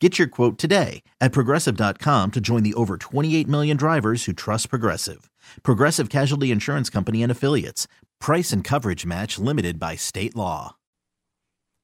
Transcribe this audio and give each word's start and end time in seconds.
Get 0.00 0.16
your 0.16 0.28
quote 0.28 0.58
today 0.58 1.02
at 1.20 1.32
progressive.com 1.32 2.30
to 2.30 2.40
join 2.40 2.62
the 2.62 2.74
over 2.74 2.96
28 2.96 3.48
million 3.48 3.76
drivers 3.76 4.24
who 4.24 4.32
trust 4.32 4.70
Progressive. 4.70 5.28
Progressive 5.64 6.08
Casualty 6.08 6.52
Insurance 6.52 6.88
Company 6.88 7.22
and 7.22 7.32
Affiliates. 7.32 7.88
Price 8.20 8.52
and 8.52 8.62
coverage 8.62 9.04
match 9.04 9.40
limited 9.40 9.80
by 9.80 9.96
state 9.96 10.36
law. 10.36 10.76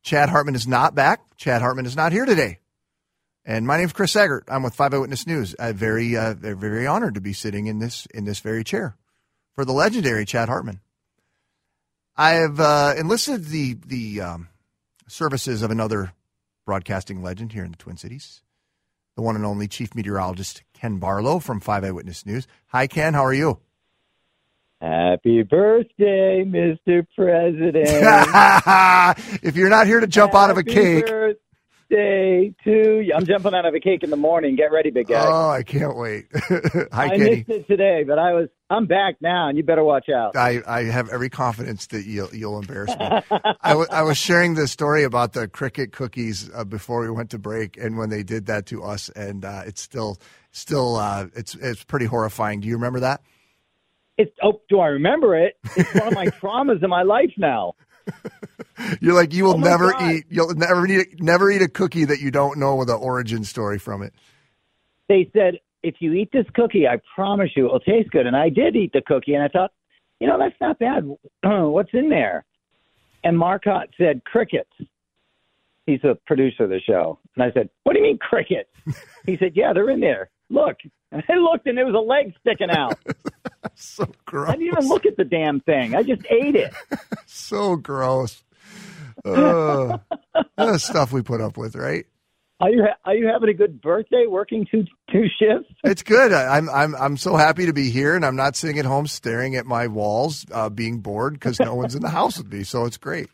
Chad 0.05 0.29
Hartman 0.29 0.55
is 0.55 0.67
not 0.67 0.95
back. 0.95 1.23
Chad 1.37 1.61
Hartman 1.61 1.87
is 1.87 1.97
not 1.97 2.13
here 2.13 2.25
today. 2.25 2.59
And 3.45 3.67
my 3.67 3.79
name 3.79 3.87
is 3.87 3.93
Chris 3.93 4.15
Egert. 4.15 4.45
I'm 4.49 4.63
with 4.63 4.75
Five 4.75 4.95
Eyewitness 4.95 5.27
News. 5.27 5.57
I'm 5.59 5.75
very, 5.75 6.17
uh, 6.17 6.35
very 6.35 6.87
honored 6.87 7.15
to 7.15 7.21
be 7.21 7.33
sitting 7.33 7.67
in 7.67 7.79
this 7.79 8.07
in 8.15 8.25
this 8.25 8.41
very 8.41 8.65
chair 8.65 8.97
for 9.55 9.65
the 9.65 9.73
legendary 9.73 10.25
Chad 10.25 10.49
Hartman. 10.49 10.81
I 12.17 12.33
have 12.33 12.61
uh, 12.61 12.95
enlisted 12.97 13.47
the 13.47 13.75
the 13.87 14.21
um, 14.21 14.49
services 15.09 15.63
of 15.63 15.71
another 15.71 16.13
broadcasting 16.65 17.23
legend 17.23 17.53
here 17.53 17.65
in 17.65 17.71
the 17.71 17.77
Twin 17.77 17.97
Cities, 17.97 18.43
the 19.17 19.23
one 19.23 19.37
and 19.37 19.45
only 19.45 19.69
Chief 19.69 19.95
Meteorologist 19.95 20.63
Ken 20.73 20.99
Barlow 20.99 21.39
from 21.39 21.61
Five 21.61 21.85
Eyewitness 21.85 22.27
News. 22.27 22.47
Hi, 22.69 22.87
Ken. 22.87 23.15
How 23.15 23.25
are 23.25 23.35
you? 23.35 23.59
Happy 24.81 25.43
birthday, 25.43 26.45
Mr. 26.45 27.07
President. 27.17 27.89
if 29.43 29.57
you're 29.57 29.71
not 29.71 29.87
here 29.87 30.01
to 30.01 30.07
jump 30.07 30.35
out 30.35 30.51
of 30.51 30.59
a 30.59 30.63
cake, 30.63 31.07
Birthday 31.07 31.41
to 31.91 32.55
you. 32.65 33.13
I'm 33.15 33.25
jumping 33.27 33.55
out 33.55 33.67
of 33.67 33.75
a 33.75 33.81
cake 33.81 34.03
in 34.03 34.11
the 34.11 34.17
morning. 34.17 34.57
Get 34.57 34.73
ready, 34.73 34.91
big 34.91 35.09
guy. 35.09 35.27
oh, 35.27 35.51
I 35.51 35.63
can't 35.63 35.97
wait. 35.97 36.27
Hi, 36.35 36.89
I 36.93 37.09
Kenny. 37.11 37.37
missed 37.37 37.49
it 37.51 37.67
today, 37.69 38.05
but 38.07 38.19
I 38.19 38.33
was. 38.33 38.49
I'm 38.71 38.87
back 38.87 39.17
now, 39.21 39.49
and 39.49 39.57
you 39.59 39.63
better 39.63 39.85
watch 39.85 40.09
out. 40.09 40.37
I, 40.37 40.63
I 40.67 40.85
have 40.85 41.09
every 41.11 41.29
confidence 41.31 41.87
that 41.89 42.07
you'll, 42.07 42.35
you'll 42.35 42.59
embarrass 42.59 42.91
me. 42.99 43.07
I, 43.61 43.69
w- 43.71 43.87
I 43.91 44.03
was 44.03 44.17
sharing 44.17 44.55
the 44.55 44.67
story 44.67 45.05
about 45.05 45.33
the 45.35 45.47
cricket 45.47 45.93
cookies 45.93 46.51
uh, 46.53 46.65
before 46.65 47.03
we 47.03 47.11
went 47.11 47.31
to 47.31 47.39
break, 47.39 47.77
and 47.77 47.97
when 47.99 48.09
they 48.11 48.23
did 48.23 48.47
that 48.47 48.67
to 48.67 48.83
us, 48.83 49.11
and 49.11 49.45
uh, 49.45 49.63
it's 49.67 49.81
still 49.83 50.19
still 50.51 50.97
uh, 50.97 51.27
it's 51.35 51.55
it's 51.57 51.85
pretty 51.85 52.07
horrifying. 52.07 52.61
Do 52.61 52.69
you 52.69 52.75
remember 52.75 53.01
that? 53.01 53.21
It's 54.17 54.33
oh, 54.43 54.61
do 54.69 54.81
I 54.81 54.89
remember 54.89 55.37
it? 55.37 55.57
It's 55.77 55.93
one 55.95 56.09
of 56.09 56.15
my 56.15 56.27
traumas 56.27 56.83
in 56.83 56.89
my 56.91 57.03
life 57.03 57.33
now. 57.37 57.75
You're 59.01 59.15
like 59.15 59.33
you 59.33 59.45
will 59.45 59.55
Oh 59.55 59.59
never 59.59 59.93
God. 59.93 60.13
eat 60.13 60.25
you'll 60.29 60.55
never 60.55 60.87
eat 60.87 61.21
never 61.23 61.51
eat 61.51 61.63
a 61.63 61.69
cookie 61.69 62.05
that 62.05 62.21
you 62.21 62.31
don't 62.31 62.59
know 62.59 62.85
the 62.85 62.95
origin 62.95 63.45
story 63.45 63.79
from 63.79 64.03
it. 64.03 64.13
They 65.09 65.31
said 65.33 65.59
if 65.83 65.97
you 66.01 66.13
eat 66.15 66.31
this 66.33 66.47
cookie, 66.55 66.87
I 66.89 67.01
promise 67.15 67.51
you 67.57 67.67
it'll 67.67 67.81
taste 67.81 68.11
good. 68.11 68.27
And 68.27 68.35
I 68.37 68.49
did 68.49 68.75
eat 68.75 68.93
the 68.93 69.03
cookie, 69.03 69.35
and 69.35 69.43
I 69.43 69.49
thought, 69.49 69.71
you 70.19 70.27
know, 70.27 70.39
that's 70.39 70.55
not 70.61 70.79
bad. 70.79 71.05
What's 71.43 71.91
in 71.93 72.09
there? 72.09 72.45
And 73.23 73.39
Marcotte 73.39 73.91
said 73.99 74.25
crickets. 74.25 74.71
He's 75.87 76.03
a 76.05 76.17
producer 76.27 76.65
of 76.65 76.71
the 76.71 76.81
show, 76.81 77.19
and 77.37 77.45
I 77.45 77.53
said, 77.53 77.69
"What 77.83 77.93
do 77.93 77.99
you 77.99 78.05
mean 78.07 78.19
crickets?" 78.19 78.71
he 79.27 79.37
said, 79.37 79.53
"Yeah, 79.55 79.75
they're 79.75 79.91
in 79.91 80.01
there. 80.01 80.31
Look." 80.49 80.79
And 81.13 81.23
I 81.29 81.35
looked, 81.35 81.67
and 81.67 81.77
there 81.77 81.85
was 81.87 81.95
a 81.95 81.99
leg 81.99 82.35
sticking 82.41 82.71
out. 82.71 82.99
So 83.77 84.07
gross. 84.27 84.51
I 84.51 84.53
didn't 84.53 84.67
even 84.69 84.89
look 84.89 85.05
at 85.07 85.17
the 85.17 85.25
damn 85.25 85.59
thing. 85.61 85.97
I 85.97 86.03
just 86.03 86.23
ate 86.31 86.55
it. 86.55 86.73
So 87.27 87.77
gross. 87.77 88.45
Uh, 89.25 89.99
that's 90.57 90.85
stuff 90.85 91.13
we 91.13 91.23
put 91.23 91.41
up 91.41 91.57
with, 91.57 91.75
right? 91.77 92.05
Are 92.61 92.71
you 92.71 92.83
ha- 92.85 92.97
are 93.05 93.15
you 93.15 93.27
having 93.27 93.49
a 93.49 93.55
good 93.55 93.81
birthday? 93.83 94.27
Working 94.29 94.67
two 94.71 94.85
two 95.11 95.25
shifts? 95.39 95.73
It's 95.83 96.03
good. 96.03 96.33
I- 96.33 96.57
I'm 96.57 96.69
I'm 96.71 96.95
I'm 96.95 97.17
so 97.17 97.37
happy 97.37 97.67
to 97.67 97.73
be 97.73 97.91
here, 97.91 98.15
and 98.15 98.25
I'm 98.25 98.37
not 98.37 98.55
sitting 98.57 98.79
at 98.79 98.85
home 98.85 99.07
staring 99.07 99.57
at 99.57 99.67
my 99.67 99.87
walls, 99.89 100.47
uh, 100.53 100.69
being 100.69 101.01
bored 101.01 101.35
because 101.35 101.59
no 101.59 101.75
one's 101.75 101.95
in 101.95 102.03
the 102.03 102.11
house 102.11 102.39
with 102.39 102.53
me. 102.53 102.63
So 102.65 102.85
it's 102.85 102.97
great. 102.97 103.29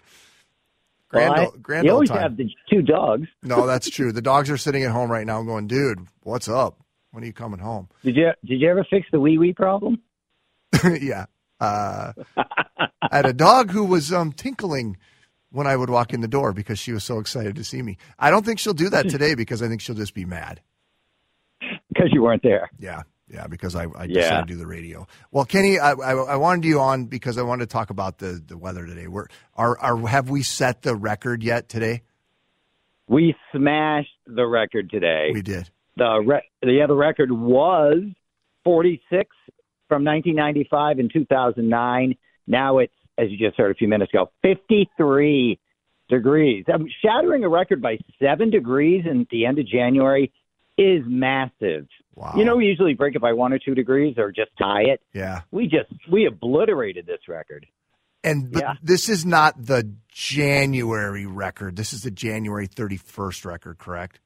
Grand, 1.08 1.34
Well, 1.34 1.52
I- 1.54 1.58
grand 1.58 1.84
you 1.86 1.92
always 1.92 2.08
time. 2.08 2.20
have 2.22 2.36
the 2.36 2.48
two 2.70 2.82
dogs. 2.82 3.26
No, 3.42 3.66
that's 3.66 3.90
true. 3.90 4.12
The 4.12 4.22
dogs 4.22 4.48
are 4.48 4.56
sitting 4.56 4.84
at 4.84 4.90
home 4.92 5.10
right 5.10 5.26
now, 5.26 5.42
going, 5.42 5.66
"Dude, 5.66 6.06
what's 6.22 6.48
up? 6.48 6.78
When 7.10 7.22
are 7.22 7.26
you 7.26 7.32
coming 7.32 7.58
home?" 7.60 7.88
Did 8.04 8.16
you 8.16 8.30
did 8.44 8.60
you 8.60 8.70
ever 8.70 8.84
fix 8.88 9.06
the 9.12 9.20
wee 9.20 9.36
wee 9.36 9.52
problem? 9.52 10.00
yeah. 11.00 11.26
Uh, 11.60 12.12
I 12.38 12.88
had 13.16 13.26
a 13.26 13.34
dog 13.34 13.70
who 13.70 13.84
was 13.84 14.12
um, 14.14 14.32
tinkling 14.32 14.96
when 15.50 15.66
I 15.66 15.76
would 15.76 15.90
walk 15.90 16.12
in 16.12 16.20
the 16.20 16.28
door 16.28 16.52
because 16.52 16.78
she 16.78 16.92
was 16.92 17.04
so 17.04 17.18
excited 17.18 17.56
to 17.56 17.64
see 17.64 17.82
me. 17.82 17.96
I 18.18 18.30
don't 18.30 18.44
think 18.44 18.58
she'll 18.58 18.72
do 18.72 18.88
that 18.90 19.08
today 19.08 19.34
because 19.34 19.62
I 19.62 19.68
think 19.68 19.80
she'll 19.80 19.94
just 19.96 20.14
be 20.14 20.24
mad. 20.24 20.60
Because 21.88 22.10
you 22.12 22.22
weren't 22.22 22.42
there. 22.42 22.70
Yeah, 22.78 23.02
yeah, 23.28 23.46
because 23.46 23.74
I, 23.74 23.84
I 23.84 24.04
Yeah. 24.04 24.20
decided 24.22 24.48
to 24.48 24.54
do 24.54 24.58
the 24.58 24.66
radio. 24.66 25.06
Well, 25.30 25.44
Kenny, 25.44 25.78
I, 25.78 25.92
I, 25.92 26.12
I 26.12 26.36
wanted 26.36 26.64
you 26.64 26.80
on 26.80 27.04
because 27.06 27.36
I 27.36 27.42
wanted 27.42 27.68
to 27.68 27.72
talk 27.72 27.90
about 27.90 28.18
the, 28.18 28.42
the 28.44 28.56
weather 28.56 28.86
today. 28.86 29.08
We're, 29.08 29.26
are, 29.54 29.78
are, 29.78 29.96
have 30.06 30.30
we 30.30 30.42
set 30.42 30.82
the 30.82 30.94
record 30.94 31.42
yet 31.42 31.68
today? 31.68 32.02
We 33.08 33.34
smashed 33.54 34.08
the 34.26 34.46
record 34.46 34.88
today. 34.90 35.30
We 35.34 35.42
did. 35.42 35.68
the 35.96 36.22
re- 36.24 36.48
the 36.62 36.80
other 36.82 36.94
record 36.94 37.32
was 37.32 38.04
46 38.64 39.28
from 39.88 40.04
1995 40.04 40.98
and 41.00 41.10
2009. 41.12 42.16
Now 42.46 42.78
it's, 42.78 42.92
as 43.20 43.30
you 43.30 43.36
just 43.38 43.56
heard 43.58 43.70
a 43.70 43.74
few 43.74 43.88
minutes 43.88 44.12
ago, 44.12 44.30
53 44.42 45.58
degrees. 46.08 46.64
Um, 46.72 46.86
shattering 47.02 47.44
a 47.44 47.48
record 47.48 47.80
by 47.82 47.98
seven 48.20 48.50
degrees 48.50 49.04
in 49.08 49.26
the 49.30 49.46
end 49.46 49.58
of 49.58 49.66
January 49.66 50.32
is 50.76 51.02
massive. 51.06 51.86
Wow. 52.14 52.34
You 52.36 52.44
know, 52.44 52.56
we 52.56 52.66
usually 52.66 52.94
break 52.94 53.14
it 53.14 53.20
by 53.20 53.32
one 53.32 53.52
or 53.52 53.58
two 53.58 53.74
degrees 53.74 54.16
or 54.18 54.32
just 54.32 54.50
tie 54.58 54.82
it. 54.82 55.00
Yeah. 55.12 55.42
We 55.50 55.64
just 55.64 55.90
we 56.10 56.26
obliterated 56.26 57.06
this 57.06 57.20
record. 57.28 57.66
And 58.24 58.50
but 58.52 58.62
Yeah. 58.62 58.72
this 58.82 59.08
is 59.08 59.24
not 59.24 59.54
the 59.64 59.92
January 60.08 61.26
record. 61.26 61.76
This 61.76 61.92
is 61.92 62.02
the 62.02 62.10
January 62.10 62.66
31st 62.68 63.44
record, 63.44 63.78
correct? 63.78 64.20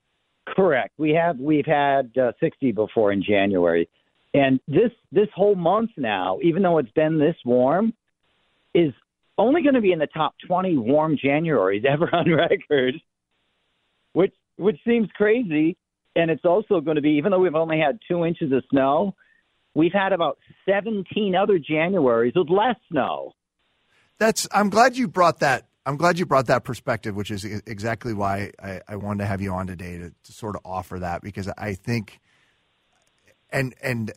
Correct. 0.46 0.94
We 0.98 1.10
have 1.10 1.38
we've 1.38 1.66
had 1.66 2.12
uh, 2.18 2.32
60 2.40 2.72
before 2.72 3.12
in 3.12 3.22
January, 3.22 3.88
and 4.32 4.60
this 4.68 4.90
this 5.12 5.28
whole 5.34 5.54
month 5.54 5.90
now, 5.96 6.38
even 6.42 6.62
though 6.62 6.78
it's 6.78 6.90
been 6.92 7.18
this 7.18 7.36
warm, 7.44 7.94
is 8.74 8.92
only 9.38 9.62
going 9.62 9.74
to 9.74 9.80
be 9.80 9.92
in 9.92 9.98
the 9.98 10.06
top 10.06 10.34
20 10.46 10.76
warm 10.76 11.16
Januaries 11.16 11.84
ever 11.84 12.08
on 12.14 12.30
record, 12.30 12.94
which 14.12 14.34
which 14.56 14.78
seems 14.86 15.08
crazy. 15.14 15.76
And 16.16 16.30
it's 16.30 16.44
also 16.44 16.80
going 16.80 16.94
to 16.94 17.02
be, 17.02 17.10
even 17.10 17.32
though 17.32 17.40
we've 17.40 17.56
only 17.56 17.80
had 17.80 17.98
two 18.06 18.24
inches 18.24 18.52
of 18.52 18.62
snow, 18.70 19.16
we've 19.74 19.92
had 19.92 20.12
about 20.12 20.38
17 20.64 21.34
other 21.34 21.58
Januaries 21.58 22.36
with 22.36 22.48
less 22.48 22.76
snow. 22.90 23.32
That's. 24.18 24.46
I'm 24.52 24.70
glad 24.70 24.96
you 24.96 25.08
brought 25.08 25.40
that. 25.40 25.66
I'm 25.86 25.96
glad 25.96 26.18
you 26.18 26.24
brought 26.24 26.46
that 26.46 26.64
perspective, 26.64 27.14
which 27.14 27.30
is 27.30 27.44
exactly 27.44 28.14
why 28.14 28.52
I, 28.62 28.80
I 28.88 28.96
wanted 28.96 29.24
to 29.24 29.26
have 29.26 29.42
you 29.42 29.52
on 29.52 29.66
today 29.66 29.98
to, 29.98 30.10
to 30.10 30.32
sort 30.32 30.56
of 30.56 30.62
offer 30.64 31.00
that 31.00 31.20
because 31.20 31.50
I 31.58 31.74
think, 31.74 32.20
and 33.50 33.74
and 33.82 34.12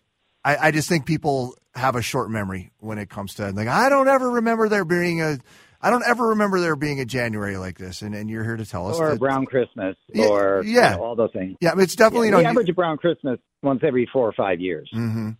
I, 0.45 0.67
I 0.67 0.71
just 0.71 0.87
think 0.87 1.05
people 1.05 1.55
have 1.77 1.95
a 1.95 2.01
short 2.01 2.29
memory 2.29 2.71
when 2.79 2.97
it 2.97 3.09
comes 3.09 3.35
to 3.35 3.51
like 3.51 3.67
I 3.67 3.89
don't 3.89 4.07
ever 4.07 4.31
remember 4.31 4.69
there 4.69 4.85
being 4.85 5.21
a. 5.21 5.37
I 5.79 5.91
don't 5.91 6.03
ever 6.03 6.29
remember 6.29 6.59
there 6.59 6.75
being 6.75 6.99
a 6.99 7.05
January 7.05 7.55
like 7.57 7.77
this, 7.77 8.01
and, 8.01 8.15
and 8.15 8.29
you're 8.31 8.43
here 8.43 8.57
to 8.57 8.65
tell 8.65 8.89
us 8.89 8.99
Or 8.99 9.11
a 9.11 9.15
brown 9.15 9.45
Christmas, 9.45 9.95
Yeah, 10.11 10.25
or 10.25 10.63
you 10.65 10.73
yeah. 10.73 10.95
know, 10.95 11.03
all 11.03 11.15
those 11.15 11.31
things. 11.33 11.55
Yeah, 11.61 11.73
it's 11.77 11.95
definitely 11.95 12.29
Yeah, 12.29 12.37
we 12.37 12.43
no. 12.45 12.49
average 12.49 12.69
a 12.69 12.73
brown 12.73 12.97
Christmas 12.97 13.39
once 13.61 13.81
every 13.83 14.09
four 14.11 14.27
or 14.27 14.33
five 14.33 14.59
years. 14.59 14.89
hmm 14.91 15.31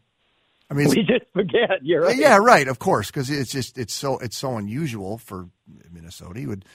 I 0.70 0.74
mean, 0.76 0.90
We 0.90 0.98
just 0.98 1.26
forget. 1.34 1.82
You're 1.82 2.04
right. 2.04 2.16
Yeah, 2.16 2.38
right. 2.38 2.68
Of 2.68 2.78
course, 2.78 3.08
because 3.08 3.32
it's 3.32 3.52
just 3.52 3.78
it's 3.80 3.94
so 3.94 4.20
it's 4.20 4.38
so 4.38 4.58
unusual 4.58 5.18
for 5.18 5.50
Minnesota. 5.92 6.40
You 6.40 6.50
would 6.50 6.66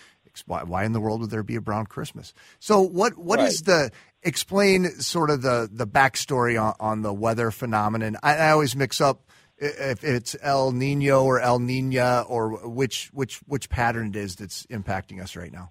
why, 0.47 0.63
why 0.63 0.85
in 0.85 0.93
the 0.93 1.01
world 1.01 1.21
would 1.21 1.31
there 1.31 1.43
be 1.43 1.57
a 1.57 1.61
brown 1.61 1.87
Christmas? 1.87 2.33
So 2.59 2.81
what 2.81 3.17
what 3.19 3.39
is 3.41 3.63
the 3.63 3.91
explain 4.23 4.87
sort 5.01 5.31
of 5.31 5.43
the 5.43 5.69
the 5.71 5.87
backstory 5.87 6.61
on, 6.61 6.75
on 6.81 7.03
the 7.03 7.13
weather 7.13 7.51
phenomenon? 7.51 8.17
I, 8.23 8.37
I 8.37 8.51
always 8.51 8.75
mix 8.75 9.01
up 9.01 9.31
if 9.63 10.05
it's 10.05 10.37
El 10.43 10.73
Nino 10.73 11.25
or 11.25 11.41
El 11.41 11.59
Nina 11.59 12.25
or 12.29 12.69
which 12.69 13.11
which 13.13 13.39
which 13.47 13.69
pattern 13.69 14.09
it 14.09 14.17
is 14.17 14.37
that's 14.37 14.67
impacting 14.67 15.23
us 15.23 15.37
right 15.37 15.53
now. 15.53 15.71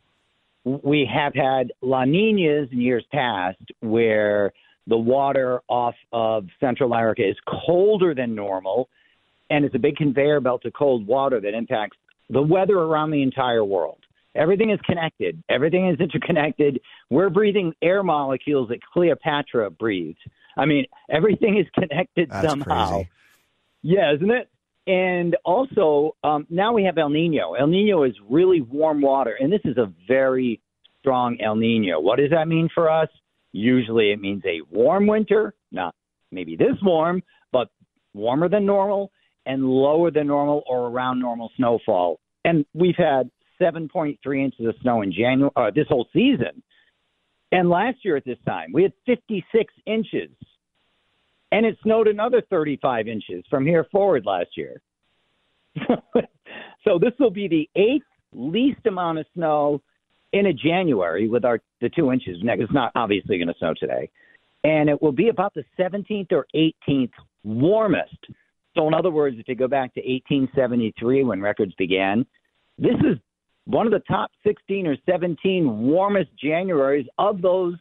We 0.63 1.09
have 1.11 1.33
had 1.33 1.73
La 1.81 2.05
Ninas 2.05 2.69
in 2.71 2.79
years 2.79 3.05
past 3.11 3.57
where 3.81 4.53
the 4.87 4.97
water 4.97 5.61
off 5.67 5.95
of 6.11 6.45
Central 6.59 6.91
America 6.91 7.27
is 7.27 7.35
colder 7.65 8.13
than 8.13 8.35
normal, 8.35 8.89
and 9.49 9.65
it's 9.65 9.75
a 9.75 9.79
big 9.79 9.95
conveyor 9.95 10.39
belt 10.39 10.65
of 10.65 10.73
cold 10.73 11.05
water 11.05 11.39
that 11.41 11.53
impacts 11.53 11.97
the 12.29 12.41
weather 12.41 12.77
around 12.77 13.11
the 13.11 13.21
entire 13.21 13.65
world. 13.65 13.97
Everything 14.33 14.69
is 14.71 14.79
connected. 14.85 15.43
Everything 15.49 15.89
is 15.89 15.99
interconnected. 15.99 16.79
We're 17.09 17.29
breathing 17.29 17.73
air 17.81 18.01
molecules 18.01 18.69
that 18.69 18.79
Cleopatra 18.93 19.71
breathed. 19.71 20.19
I 20.57 20.65
mean, 20.65 20.85
everything 21.09 21.57
is 21.57 21.65
connected 21.73 22.29
That's 22.29 22.47
somehow. 22.47 22.89
crazy. 22.89 23.09
Yeah, 23.83 24.13
isn't 24.15 24.31
it? 24.31 24.49
And 24.87 25.37
also, 25.45 26.15
um, 26.23 26.47
now 26.49 26.73
we 26.73 26.83
have 26.85 26.97
El 26.97 27.09
Nino. 27.09 27.53
El 27.53 27.67
Nino 27.67 28.03
is 28.03 28.13
really 28.29 28.61
warm 28.61 29.01
water, 29.01 29.37
and 29.39 29.51
this 29.51 29.61
is 29.63 29.77
a 29.77 29.91
very 30.07 30.59
strong 30.99 31.37
El 31.43 31.55
Nino. 31.55 31.99
What 31.99 32.17
does 32.17 32.31
that 32.31 32.47
mean 32.47 32.69
for 32.73 32.89
us? 32.89 33.09
Usually, 33.51 34.11
it 34.11 34.19
means 34.19 34.43
a 34.45 34.61
warm 34.71 35.07
winter, 35.07 35.53
not 35.71 35.93
maybe 36.31 36.55
this 36.55 36.77
warm, 36.81 37.21
but 37.51 37.67
warmer 38.13 38.49
than 38.49 38.65
normal 38.65 39.11
and 39.45 39.65
lower 39.65 40.11
than 40.11 40.27
normal 40.27 40.63
or 40.67 40.87
around 40.87 41.19
normal 41.19 41.51
snowfall. 41.57 42.19
And 42.45 42.65
we've 42.73 42.95
had 42.97 43.29
7.3 43.61 44.17
inches 44.43 44.65
of 44.65 44.75
snow 44.81 45.01
in 45.01 45.11
January, 45.11 45.51
uh, 45.55 45.71
this 45.73 45.87
whole 45.87 46.07
season. 46.13 46.63
And 47.51 47.69
last 47.69 47.97
year 48.03 48.15
at 48.15 48.25
this 48.25 48.37
time, 48.47 48.71
we 48.73 48.83
had 48.83 48.93
56 49.05 49.73
inches 49.85 50.29
and 51.51 51.65
it 51.65 51.77
snowed 51.83 52.07
another 52.07 52.41
35 52.49 53.07
inches 53.07 53.43
from 53.49 53.65
here 53.65 53.85
forward 53.91 54.25
last 54.25 54.49
year. 54.55 54.81
so 56.83 56.97
this 56.99 57.13
will 57.19 57.31
be 57.31 57.47
the 57.47 57.69
eighth 57.79 58.05
least 58.33 58.85
amount 58.85 59.19
of 59.19 59.25
snow 59.33 59.81
in 60.33 60.47
a 60.47 60.53
January 60.53 61.27
with 61.27 61.43
our 61.45 61.59
the 61.81 61.89
two 61.89 62.11
inches. 62.11 62.37
Now, 62.41 62.53
It's 62.57 62.71
not 62.71 62.91
obviously 62.95 63.37
going 63.37 63.49
to 63.49 63.53
snow 63.59 63.73
today, 63.77 64.09
and 64.63 64.89
it 64.89 65.01
will 65.01 65.11
be 65.11 65.29
about 65.29 65.53
the 65.53 65.63
17th 65.79 66.31
or 66.31 66.45
18th 66.55 67.11
warmest. 67.43 68.17
So 68.75 68.87
in 68.87 68.93
other 68.93 69.11
words, 69.11 69.37
if 69.39 69.47
you 69.47 69.55
go 69.55 69.67
back 69.67 69.93
to 69.95 69.99
1873 69.99 71.23
when 71.25 71.41
records 71.41 71.73
began, 71.77 72.25
this 72.77 72.95
is 73.01 73.17
one 73.65 73.85
of 73.85 73.91
the 73.91 73.99
top 74.07 74.31
16 74.45 74.87
or 74.87 74.95
17 75.05 75.79
warmest 75.79 76.29
Januaries 76.43 77.05
of 77.17 77.41
those 77.41 77.73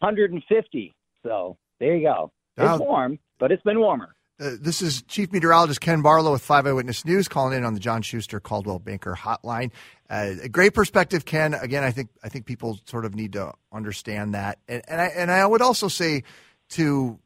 150. 0.00 0.94
So 1.22 1.56
there 1.78 1.96
you 1.96 2.08
go. 2.08 2.32
It's 2.56 2.80
warm, 2.80 3.18
but 3.38 3.52
it's 3.52 3.62
been 3.62 3.80
warmer. 3.80 4.14
Uh, 4.40 4.50
this 4.60 4.82
is 4.82 5.02
Chief 5.02 5.32
Meteorologist 5.32 5.80
Ken 5.80 6.02
Barlow 6.02 6.32
with 6.32 6.42
Five 6.42 6.66
Eyewitness 6.66 7.04
News 7.04 7.28
calling 7.28 7.56
in 7.56 7.64
on 7.64 7.74
the 7.74 7.80
John 7.80 8.02
Schuster 8.02 8.40
Coldwell 8.40 8.80
Banker 8.80 9.14
Hotline. 9.14 9.70
Uh, 10.10 10.32
a 10.42 10.48
great 10.48 10.74
perspective, 10.74 11.24
Ken. 11.24 11.54
Again, 11.54 11.84
I 11.84 11.92
think 11.92 12.10
I 12.22 12.28
think 12.28 12.44
people 12.44 12.80
sort 12.86 13.04
of 13.04 13.14
need 13.14 13.34
to 13.34 13.52
understand 13.72 14.34
that, 14.34 14.58
and, 14.66 14.82
and 14.88 15.00
I 15.00 15.06
and 15.06 15.30
I 15.30 15.46
would 15.46 15.62
also 15.62 15.86
say 15.86 16.24
to 16.70 17.20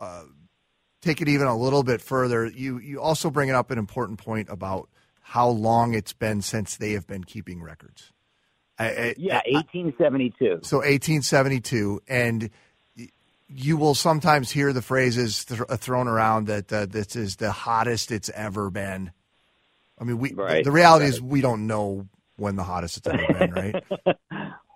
uh, 0.00 0.24
take 1.02 1.22
it 1.22 1.28
even 1.28 1.46
a 1.46 1.56
little 1.56 1.84
bit 1.84 2.00
further. 2.00 2.46
You 2.46 2.78
you 2.78 3.00
also 3.00 3.30
bring 3.30 3.50
up 3.50 3.70
an 3.70 3.78
important 3.78 4.18
point 4.18 4.48
about 4.50 4.88
how 5.20 5.48
long 5.48 5.94
it's 5.94 6.12
been 6.12 6.42
since 6.42 6.76
they 6.76 6.92
have 6.92 7.06
been 7.06 7.22
keeping 7.22 7.62
records. 7.62 8.12
I, 8.78 8.84
I, 8.86 9.14
Yeah, 9.18 9.40
1872. 9.46 10.60
so 10.62 10.78
1872, 10.78 12.00
and 12.08 12.50
you 13.48 13.76
will 13.76 13.94
sometimes 13.94 14.50
hear 14.50 14.72
the 14.72 14.82
phrases 14.82 15.44
th- 15.44 15.60
thrown 15.78 16.08
around 16.08 16.46
that 16.48 16.72
uh, 16.72 16.86
this 16.86 17.16
is 17.16 17.36
the 17.36 17.50
hottest 17.50 18.10
it's 18.12 18.30
ever 18.30 18.70
been. 18.70 19.12
I 19.98 20.04
mean, 20.04 20.18
we 20.18 20.32
Right, 20.32 20.64
the 20.64 20.70
reality 20.70 21.06
is 21.06 21.20
we 21.20 21.40
don't 21.40 21.66
know 21.66 22.08
when 22.36 22.56
the 22.56 22.62
hottest 22.62 22.98
it's 22.98 23.06
ever 23.06 23.26
been, 23.38 23.52
right? 23.52 23.84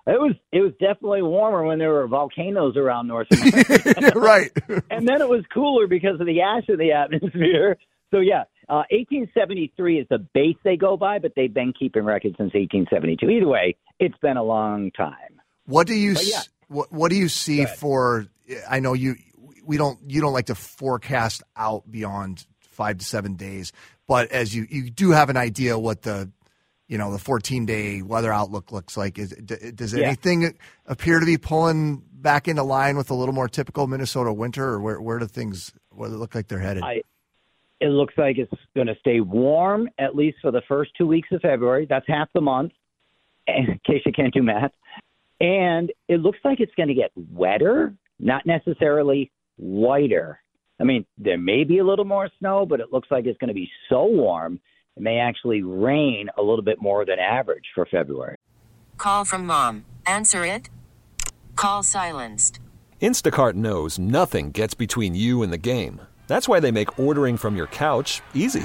It 0.04 0.18
was 0.18 0.34
it 0.50 0.60
was 0.60 0.72
definitely 0.80 1.22
warmer 1.22 1.62
when 1.62 1.78
there 1.78 1.90
were 1.90 2.08
volcanoes 2.08 2.76
around 2.76 3.06
North 3.06 3.28
America, 3.32 4.18
right. 4.18 4.50
and 4.90 5.06
then 5.06 5.20
it 5.20 5.28
was 5.28 5.44
cooler 5.54 5.86
because 5.86 6.20
of 6.20 6.26
the 6.26 6.40
ash 6.40 6.64
in 6.68 6.76
the 6.76 6.90
atmosphere. 6.90 7.76
So 8.10 8.18
yeah, 8.18 8.42
uh, 8.68 8.82
1873 8.90 10.00
is 10.00 10.06
the 10.10 10.18
base 10.18 10.56
they 10.64 10.76
go 10.76 10.96
by, 10.96 11.20
but 11.20 11.34
they've 11.36 11.54
been 11.54 11.72
keeping 11.72 12.04
records 12.04 12.34
since 12.36 12.52
1872. 12.52 13.30
Either 13.30 13.46
way, 13.46 13.76
it's 14.00 14.18
been 14.18 14.36
a 14.36 14.42
long 14.42 14.90
time. 14.90 15.40
What 15.66 15.86
do 15.86 15.94
you 15.94 16.16
yeah. 16.20 16.40
what 16.66 16.92
What 16.92 17.10
do 17.10 17.16
you 17.16 17.28
see 17.28 17.64
for? 17.66 18.26
I 18.68 18.80
know 18.80 18.92
you 18.94 19.14
we 19.64 19.76
don't 19.76 19.98
you 20.06 20.20
don't 20.20 20.32
like 20.32 20.46
to 20.46 20.54
forecast 20.54 21.42
out 21.56 21.90
beyond 21.90 22.46
five 22.60 22.98
to 22.98 23.04
seven 23.04 23.34
days, 23.34 23.72
but 24.06 24.30
as 24.32 24.54
you 24.54 24.66
you 24.70 24.90
do 24.90 25.10
have 25.10 25.30
an 25.30 25.36
idea 25.36 25.78
what 25.78 26.02
the 26.02 26.30
you 26.88 26.98
know 26.98 27.12
the 27.12 27.18
14 27.18 27.64
day 27.64 28.02
weather 28.02 28.32
outlook 28.32 28.72
looks 28.72 28.96
like. 28.96 29.18
Is 29.18 29.30
does 29.30 29.94
Yeah. 29.94 30.06
anything 30.06 30.54
appear 30.86 31.20
to 31.20 31.26
be 31.26 31.38
pulling 31.38 32.02
back 32.12 32.48
into 32.48 32.62
line 32.62 32.96
with 32.96 33.10
a 33.10 33.14
little 33.14 33.34
more 33.34 33.48
typical 33.48 33.86
Minnesota 33.86 34.32
winter, 34.32 34.64
or 34.64 34.80
where 34.80 35.00
where 35.00 35.18
do 35.18 35.26
things 35.26 35.72
where 35.90 36.08
do 36.08 36.14
they 36.14 36.18
look 36.20 36.34
like 36.34 36.48
they're 36.48 36.58
headed? 36.58 36.82
I- 36.82 37.02
It 37.80 37.88
looks 37.88 38.14
like 38.16 38.38
it's 38.38 38.52
going 38.76 38.86
to 38.86 38.94
stay 39.00 39.20
warm 39.20 39.88
at 39.98 40.14
least 40.14 40.38
for 40.40 40.50
the 40.52 40.62
first 40.68 40.92
two 40.96 41.06
weeks 41.06 41.28
of 41.32 41.40
February. 41.40 41.84
That's 41.88 42.06
half 42.06 42.28
the 42.32 42.40
month, 42.40 42.72
in 43.46 43.80
case 43.86 44.02
you 44.06 44.12
can't 44.12 44.32
do 44.34 44.42
math. 44.42 44.72
And 45.40 45.90
it 46.08 46.20
looks 46.20 46.38
like 46.44 46.60
it's 46.60 46.74
going 46.76 46.88
to 46.88 46.94
get 46.94 47.10
wetter, 47.16 47.92
not 48.22 48.46
necessarily 48.46 49.30
whiter. 49.58 50.40
I 50.80 50.84
mean, 50.84 51.04
there 51.18 51.38
may 51.38 51.64
be 51.64 51.78
a 51.78 51.84
little 51.84 52.04
more 52.04 52.30
snow, 52.38 52.64
but 52.64 52.80
it 52.80 52.86
looks 52.90 53.08
like 53.10 53.26
it's 53.26 53.38
going 53.38 53.48
to 53.48 53.54
be 53.54 53.70
so 53.90 54.06
warm 54.06 54.60
it 54.96 55.02
may 55.02 55.18
actually 55.18 55.62
rain 55.62 56.28
a 56.36 56.42
little 56.42 56.62
bit 56.62 56.80
more 56.80 57.04
than 57.04 57.18
average 57.18 57.64
for 57.74 57.86
February. 57.86 58.36
Call 58.98 59.24
from 59.24 59.46
mom. 59.46 59.84
Answer 60.06 60.44
it. 60.46 60.68
Call 61.56 61.82
silenced. 61.82 62.60
Instacart 63.00 63.54
knows 63.54 63.98
nothing 63.98 64.52
gets 64.52 64.74
between 64.74 65.14
you 65.14 65.42
and 65.42 65.52
the 65.52 65.58
game. 65.58 66.00
That's 66.28 66.48
why 66.48 66.60
they 66.60 66.70
make 66.70 66.98
ordering 66.98 67.36
from 67.36 67.56
your 67.56 67.66
couch 67.66 68.22
easy. 68.34 68.64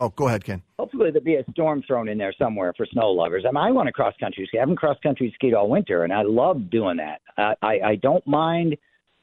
oh, 0.00 0.10
go 0.10 0.28
ahead, 0.28 0.44
Ken. 0.44 0.62
Hopefully, 0.78 1.10
there'll 1.10 1.24
be 1.24 1.36
a 1.36 1.44
storm 1.52 1.82
thrown 1.86 2.08
in 2.08 2.18
there 2.18 2.34
somewhere 2.38 2.72
for 2.76 2.86
snow 2.86 3.10
lovers. 3.10 3.44
I 3.46 3.50
mean, 3.50 3.58
I 3.58 3.70
want 3.70 3.86
to 3.86 3.92
cross 3.92 4.14
country 4.20 4.46
ski. 4.46 4.58
I 4.58 4.62
haven't 4.62 4.76
cross 4.76 4.96
country 5.02 5.32
skied 5.34 5.54
all 5.54 5.68
winter, 5.68 6.04
and 6.04 6.12
I 6.12 6.22
love 6.22 6.70
doing 6.70 6.98
that. 6.98 7.20
Uh, 7.36 7.54
I, 7.62 7.80
I 7.80 7.94
don't 7.96 8.26
mind 8.26 8.76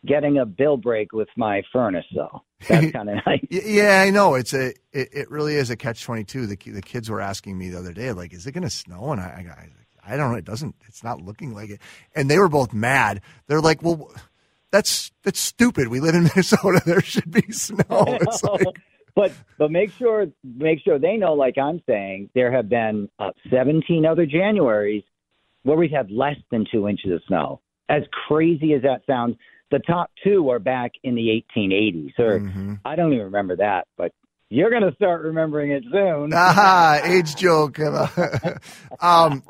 getting 0.05 0.37
a 0.37 0.45
bill 0.45 0.77
break 0.77 1.11
with 1.13 1.29
my 1.35 1.63
furnace, 1.73 2.05
though. 2.13 2.43
That's 2.67 2.91
kind 2.91 3.09
of 3.09 3.15
nice. 3.25 3.45
Yeah, 3.49 4.03
I 4.05 4.09
know. 4.09 4.35
It's 4.35 4.53
a. 4.53 4.69
It, 4.91 5.09
it 5.11 5.31
really 5.31 5.55
is 5.55 5.69
a 5.69 5.75
catch 5.75 6.03
twenty 6.03 6.23
two. 6.23 6.45
The 6.45 6.55
the 6.55 6.81
kids 6.81 7.09
were 7.09 7.21
asking 7.21 7.57
me 7.57 7.69
the 7.69 7.79
other 7.79 7.93
day, 7.93 8.11
like, 8.11 8.33
"Is 8.33 8.45
it 8.47 8.51
going 8.51 8.63
to 8.63 8.69
snow?" 8.69 9.11
And 9.11 9.21
I, 9.21 9.69
I, 10.05 10.13
I 10.13 10.17
don't 10.17 10.31
know. 10.31 10.37
It 10.37 10.45
doesn't. 10.45 10.75
It's 10.87 11.03
not 11.03 11.21
looking 11.21 11.53
like 11.53 11.69
it. 11.69 11.81
And 12.15 12.29
they 12.29 12.37
were 12.37 12.49
both 12.49 12.73
mad. 12.73 13.21
They're 13.47 13.61
like, 13.61 13.81
"Well, 13.81 14.11
that's 14.71 15.11
that's 15.23 15.39
stupid. 15.39 15.87
We 15.87 15.99
live 15.99 16.15
in 16.15 16.23
Minnesota. 16.35 16.81
There 16.85 17.01
should 17.01 17.31
be 17.31 17.51
snow." 17.51 17.83
It's 17.89 18.43
like, 18.43 18.67
but 19.15 19.31
but 19.57 19.71
make 19.71 19.91
sure 19.91 20.27
make 20.43 20.79
sure 20.81 20.99
they 20.99 21.17
know, 21.17 21.33
like 21.33 21.57
I'm 21.57 21.81
saying, 21.87 22.29
there 22.35 22.51
have 22.51 22.69
been 22.69 23.09
uh, 23.19 23.31
17 23.49 24.05
other 24.05 24.25
Januaries 24.25 25.03
where 25.63 25.77
we've 25.77 25.91
had 25.91 26.11
less 26.11 26.35
than 26.51 26.65
two 26.71 26.87
inches 26.87 27.11
of 27.11 27.21
snow. 27.27 27.61
As 27.89 28.03
crazy 28.27 28.73
as 28.73 28.81
that 28.83 29.01
sounds, 29.07 29.35
the 29.71 29.79
top 29.79 30.11
two 30.23 30.49
are 30.49 30.59
back 30.59 30.91
in 31.03 31.15
the 31.15 31.29
1880s. 31.29 32.13
Or 32.19 32.39
Mhm. 32.39 32.79
I 32.85 32.95
don't 32.95 33.13
even 33.13 33.25
remember 33.25 33.55
that, 33.55 33.87
but 33.97 34.11
you're 34.49 34.69
going 34.69 34.83
to 34.83 34.93
start 34.95 35.23
remembering 35.23 35.71
it 35.71 35.83
soon. 35.91 36.31
aha, 36.33 37.01
age 37.03 37.35
joke. 37.35 37.79
um, 39.01 39.41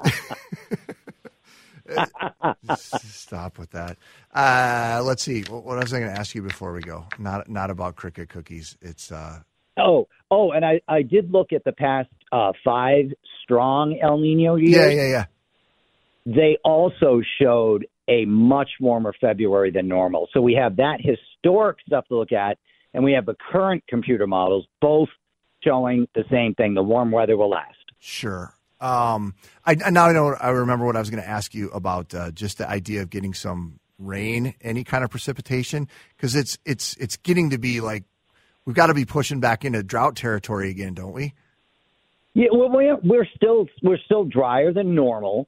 stop 2.74 3.58
with 3.58 3.72
that. 3.72 3.98
Uh, 4.34 5.02
let's 5.04 5.24
see. 5.24 5.44
What, 5.44 5.64
what 5.66 5.78
was 5.78 5.94
I 5.94 6.00
going 6.00 6.12
to 6.14 6.20
ask 6.20 6.34
you 6.34 6.42
before 6.42 6.74
we 6.74 6.82
go? 6.82 7.06
Not 7.20 7.50
not 7.50 7.70
about 7.70 7.96
cricket 7.96 8.30
cookies. 8.30 8.78
It's 8.82 9.12
uh, 9.12 9.42
Oh, 9.78 10.08
oh, 10.32 10.52
and 10.52 10.66
I, 10.66 10.82
I 10.88 11.02
did 11.02 11.32
look 11.32 11.54
at 11.54 11.64
the 11.64 11.72
past 11.72 12.10
uh, 12.32 12.52
five 12.64 13.12
strong 13.44 14.00
El 14.02 14.18
Nino 14.20 14.56
years. 14.56 14.72
yeah, 14.72 14.88
yeah, 14.88 15.08
yeah. 15.10 15.26
They 16.26 16.58
also 16.64 17.22
showed 17.40 17.86
a 18.08 18.26
much 18.26 18.70
warmer 18.80 19.14
February 19.20 19.72
than 19.72 19.88
normal. 19.88 20.28
So 20.34 20.42
we 20.42 20.54
have 20.54 20.78
that 20.78 21.00
historic 21.02 21.78
stuff 21.86 22.08
to 22.08 22.18
look 22.18 22.32
at, 22.32 22.58
and 22.94 23.04
we 23.04 23.14
have 23.14 23.26
the 23.26 23.36
current 23.52 23.84
computer 23.88 24.28
models 24.28 24.66
both 24.82 25.10
showing 25.64 26.08
the 26.16 26.24
same 26.32 26.54
thing. 26.56 26.74
The 26.74 26.84
warm 26.84 27.12
weather 27.12 27.38
will 27.38 27.50
last. 27.50 27.78
Sure. 28.00 28.54
Um, 28.80 29.34
I 29.66 29.76
now 29.76 30.08
I 30.08 30.14
know. 30.14 30.36
I 30.36 30.50
remember 30.50 30.86
what 30.86 30.96
I 30.96 31.00
was 31.00 31.10
going 31.10 31.24
to 31.24 31.30
ask 31.30 31.54
you 31.54 31.70
about. 31.72 32.14
Uh, 32.14 32.32
just 32.32 32.58
the 32.58 32.70
idea 32.70 33.02
of 33.02 33.10
getting 33.10 33.34
some 33.34 33.80
rain, 33.98 34.54
any 34.62 34.84
kind 34.84 35.04
of 35.04 35.10
precipitation, 35.10 35.88
because 36.16 36.36
it's 36.36 36.58
it's 36.66 36.96
it's 36.98 37.18
getting 37.18 37.52
to 37.52 37.58
be 37.58 37.82
like 37.82 38.04
we've 38.66 38.76
got 38.76 38.88
to 38.88 38.94
be 38.94 39.06
pushing 39.06 39.40
back 39.40 39.66
into 39.66 39.84
drought 39.84 40.16
territory 40.16 40.70
again, 40.70 40.94
don't 40.94 41.14
we? 41.14 41.34
Yeah, 42.34 42.48
well, 42.52 42.70
we're 42.70 43.28
still 43.36 43.68
we're 43.82 43.98
still 44.04 44.26
drier 44.26 44.74
than 44.74 44.94
normal, 44.94 45.48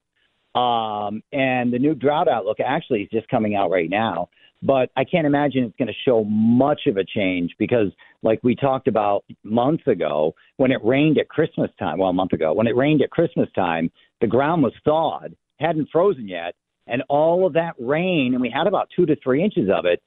um, 0.55 1.21
and 1.33 1.74
the 1.74 1.79
new 1.79 1.93
drought 1.93 2.29
outlook 2.29 2.57
actually 2.65 3.01
is 3.01 3.09
just 3.12 3.27
coming 3.27 3.55
out 3.55 3.69
right 3.69 3.89
now. 3.89 4.29
But 4.63 4.89
I 4.95 5.03
can't 5.03 5.27
imagine 5.27 5.65
it's 5.65 5.75
going 5.75 5.89
to 5.89 5.93
show 6.05 6.24
much 6.24 6.88
of 6.88 6.97
a 6.97 7.03
change 7.03 7.53
because, 7.59 7.91
like 8.24 8.39
we 8.41 8.55
talked 8.55 8.88
about 8.88 9.24
months 9.43 9.86
ago, 9.86 10.33
when 10.55 10.71
it 10.71 10.79
rained 10.83 11.19
at 11.19 11.29
Christmas 11.29 11.69
time, 11.77 12.00
well, 12.00 12.09
a 12.09 12.13
month 12.13 12.33
ago, 12.33 12.53
when 12.53 12.67
it 12.67 12.75
rained 12.75 13.01
at 13.01 13.12
Christmas 13.12 13.50
time, 13.53 13.91
the 14.21 14.27
ground 14.27 14.63
was 14.63 14.74
thawed, 14.83 15.36
hadn't 15.59 15.89
frozen 15.91 16.27
yet, 16.27 16.55
and 16.88 17.03
all 17.09 17.45
of 17.45 17.53
that 17.53 17.75
rain, 17.77 18.31
and 18.33 18.41
we 18.41 18.50
had 18.50 18.65
about 18.65 18.89
two 18.95 19.05
to 19.05 19.15
three 19.17 19.43
inches 19.43 19.69
of 19.69 19.86
it, 19.86 20.01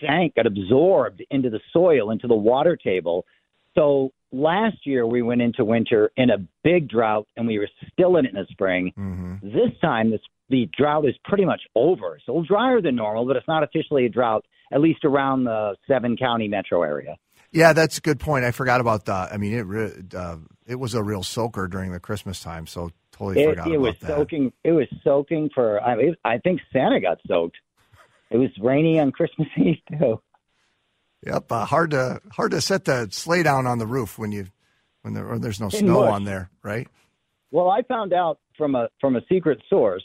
sank, 0.00 0.34
got 0.34 0.46
absorbed 0.46 1.22
into 1.30 1.50
the 1.50 1.60
soil, 1.72 2.10
into 2.10 2.26
the 2.26 2.34
water 2.34 2.76
table. 2.76 3.24
So 3.74 4.12
last 4.32 4.78
year 4.86 5.06
we 5.06 5.22
went 5.22 5.40
into 5.42 5.64
winter 5.64 6.10
in 6.16 6.30
a 6.30 6.38
big 6.62 6.88
drought 6.88 7.26
and 7.36 7.46
we 7.46 7.58
were 7.58 7.68
still 7.92 8.16
in 8.16 8.26
it 8.26 8.30
in 8.30 8.40
the 8.40 8.46
spring. 8.50 8.92
Mm-hmm. 8.98 9.46
This 9.48 9.70
time 9.80 10.10
this, 10.10 10.20
the 10.50 10.68
drought 10.76 11.06
is 11.06 11.14
pretty 11.24 11.44
much 11.44 11.62
over. 11.74 12.16
It's 12.16 12.28
a 12.28 12.32
little 12.32 12.44
drier 12.44 12.80
than 12.82 12.96
normal, 12.96 13.26
but 13.26 13.36
it's 13.36 13.48
not 13.48 13.62
officially 13.62 14.04
a 14.06 14.08
drought, 14.08 14.44
at 14.72 14.80
least 14.80 15.04
around 15.04 15.44
the 15.44 15.76
seven 15.88 16.16
county 16.16 16.48
metro 16.48 16.82
area. 16.82 17.16
Yeah, 17.50 17.74
that's 17.74 17.98
a 17.98 18.00
good 18.00 18.18
point. 18.18 18.44
I 18.46 18.50
forgot 18.50 18.80
about 18.80 19.04
that. 19.06 19.32
I 19.32 19.36
mean, 19.36 19.52
it 19.52 19.62
re- 19.66 19.92
uh, 20.14 20.36
it 20.66 20.76
was 20.76 20.94
a 20.94 21.02
real 21.02 21.22
soaker 21.22 21.68
during 21.68 21.92
the 21.92 22.00
Christmas 22.00 22.40
time, 22.42 22.66
so 22.66 22.90
totally 23.10 23.42
It, 23.42 23.50
forgot 23.50 23.66
it 23.66 23.70
about 23.74 23.80
was 23.80 23.94
that. 24.00 24.08
soaking. 24.08 24.52
It 24.64 24.72
was 24.72 24.86
soaking 25.04 25.50
for. 25.54 25.78
I 25.82 25.96
mean, 25.96 26.14
I 26.24 26.38
think 26.38 26.60
Santa 26.72 26.98
got 27.00 27.18
soaked. 27.28 27.58
It 28.32 28.38
was 28.38 28.50
rainy 28.60 28.98
on 28.98 29.12
Christmas 29.12 29.48
Eve 29.56 29.76
too. 29.98 30.20
Yep, 31.26 31.52
uh, 31.52 31.64
hard 31.66 31.92
to 31.92 32.20
hard 32.32 32.50
to 32.50 32.60
set 32.60 32.84
the 32.84 33.08
sleigh 33.10 33.42
down 33.44 33.66
on 33.66 33.78
the 33.78 33.86
roof 33.86 34.18
when 34.18 34.32
you 34.32 34.46
when 35.02 35.14
there 35.14 35.26
or 35.28 35.38
there's 35.38 35.60
no 35.60 35.68
snow 35.68 36.00
mush. 36.00 36.12
on 36.12 36.24
there, 36.24 36.50
right? 36.62 36.88
Well, 37.50 37.68
I 37.68 37.82
found 37.82 38.12
out 38.12 38.38
from 38.58 38.74
a 38.74 38.88
from 39.00 39.14
a 39.16 39.20
secret 39.30 39.60
source 39.68 40.04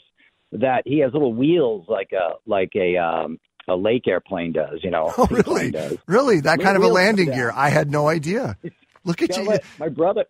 that 0.52 0.82
he 0.86 0.98
has 1.00 1.12
little 1.12 1.34
wheels 1.34 1.86
like 1.88 2.12
a 2.12 2.34
like 2.46 2.70
a 2.76 2.96
um, 2.98 3.38
a 3.68 3.74
lake 3.74 4.06
airplane 4.06 4.52
does. 4.52 4.80
You 4.82 4.90
know, 4.90 5.12
Oh, 5.18 5.26
really? 5.30 5.74
Really, 6.06 6.40
that 6.40 6.58
Little 6.58 6.64
kind 6.64 6.76
of 6.76 6.82
a 6.84 6.88
landing 6.92 7.30
gear? 7.30 7.50
I 7.54 7.68
had 7.70 7.90
no 7.90 8.08
idea. 8.08 8.56
Look 9.04 9.22
at 9.22 9.36
You 9.36 9.44
know 9.44 9.52
you. 9.54 9.58
My 9.78 9.88
brother, 9.88 10.24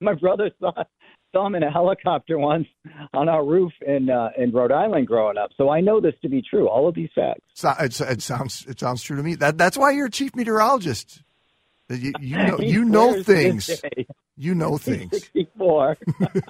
my 0.00 0.14
brother 0.14 0.50
saw 0.60 0.72
saw 1.32 1.46
him 1.46 1.54
in 1.54 1.62
a 1.62 1.70
helicopter 1.72 2.38
once 2.38 2.66
on 3.14 3.28
our 3.28 3.44
roof 3.44 3.72
in 3.86 4.10
uh, 4.10 4.30
in 4.36 4.50
Rhode 4.52 4.72
Island 4.72 5.06
growing 5.06 5.36
up. 5.38 5.50
So 5.56 5.70
I 5.70 5.80
know 5.80 6.00
this 6.00 6.14
to 6.22 6.28
be 6.28 6.42
true. 6.42 6.68
All 6.68 6.88
of 6.88 6.94
these 6.94 7.10
facts. 7.14 7.40
So- 7.54 7.74
It, 7.80 8.00
it 8.00 8.22
sounds 8.22 8.64
it 8.68 8.80
sounds 8.80 9.02
true 9.02 9.16
to 9.16 9.22
me. 9.22 9.34
That 9.36 9.58
that's 9.58 9.76
why 9.78 9.92
you're 9.92 10.06
a 10.06 10.10
chief 10.10 10.34
meteorologist. 10.34 11.22
You, 11.88 12.12
you 12.20 12.36
know 12.46 12.58
you 12.60 12.84
know 12.84 13.22
swears 13.22 13.26
to 13.26 13.32
this 13.34 13.80
things. 13.80 14.06
You 14.36 14.54
know 14.54 14.78
things. 14.78 15.10
64. 15.10 15.98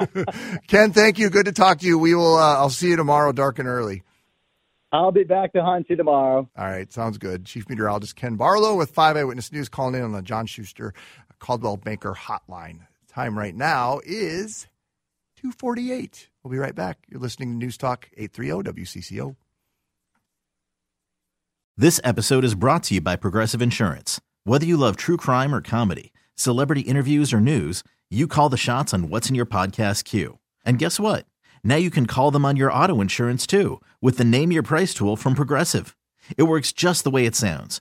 Ken, 0.69 0.93
thank 0.93 1.19
you. 1.19 1.29
Good 1.31 1.47
to 1.47 1.53
talk 1.53 1.79
to 1.81 1.87
you. 1.87 1.99
We 1.99 2.15
will. 2.15 2.37
Uh, 2.37 2.55
I'll 2.57 2.71
see 2.71 2.89
you 2.89 2.97
tomorrow, 2.97 3.33
dark 3.33 3.59
and 3.59 3.67
early. 3.67 4.03
I'll 4.93 5.13
be 5.13 5.25
back 5.25 5.53
to 5.53 5.63
hunt 5.63 5.87
you 5.89 5.97
tomorrow. 5.97 6.49
All 6.59 6.65
right, 6.65 6.93
sounds 6.93 7.17
good. 7.19 7.45
Chief 7.47 7.69
Meteorologist 7.69 8.17
Ken 8.17 8.35
Barlow 8.37 8.77
with 8.77 8.91
Five 8.91 9.17
Eyewitness 9.17 9.53
News 9.53 9.69
calling 9.69 9.95
in 9.95 10.03
on 10.03 10.13
the 10.13 10.23
John 10.23 10.47
Schuster 10.47 10.93
Coldwell 11.39 11.77
Banker 11.77 12.13
Hotline. 12.13 12.81
Time 13.11 13.37
right 13.37 13.57
now 13.57 14.01
is 14.07 14.69
two 15.37 15.51
forty 15.51 15.91
eight. 15.91 16.29
We'll 16.45 16.53
be 16.53 16.59
right 16.59 16.77
back. 16.77 16.99
You're 17.09 17.21
listening 17.21 17.51
to 17.51 17.57
News 17.57 17.77
Talk 17.77 18.09
eight 18.17 18.33
three 18.33 18.53
oh 18.53 18.63
zero 18.63 18.75
WCCO. 18.75 19.35
This 21.77 22.01
episode 22.05 22.45
is 22.45 22.55
brought 22.55 22.85
to 22.85 22.95
you 22.95 23.01
by 23.01 23.17
Progressive 23.17 23.61
Insurance. 23.61 24.21
Whether 24.45 24.65
you 24.65 24.77
love 24.77 24.97
true 24.97 25.17
crime 25.17 25.53
or 25.53 25.61
comedy, 25.61 26.13
celebrity 26.37 26.83
interviews 26.83 27.33
or 27.33 27.41
news, 27.41 27.83
you 28.11 28.29
call 28.29 28.49
the 28.49 28.57
shots 28.57 28.95
on 28.95 29.09
what's 29.09 29.29
in 29.29 29.35
your 29.35 29.47
podcast 29.47 30.05
queue. 30.05 30.39
And 30.65 30.79
guess 30.79 31.01
what? 31.01 31.27
Now 31.65 31.77
you 31.77 31.91
can 31.91 32.07
call 32.07 32.31
them 32.31 32.45
on 32.45 32.57
your 32.57 32.73
auto 32.73 33.01
insurance 33.01 33.45
too 33.45 33.81
with 34.01 34.19
the 34.19 34.25
Name 34.25 34.53
Your 34.53 34.63
Price 34.63 34.95
tool 34.95 35.17
from 35.17 35.35
Progressive. 35.35 35.97
It 36.37 36.45
works 36.45 36.71
just 36.71 37.03
the 37.03 37.11
way 37.11 37.27
it 37.27 37.35
sounds. 37.35 37.81